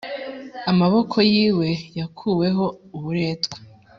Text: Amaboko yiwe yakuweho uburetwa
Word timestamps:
Amaboko 0.71 1.15
yiwe 1.33 1.69
yakuweho 1.99 2.65
uburetwa 2.97 3.57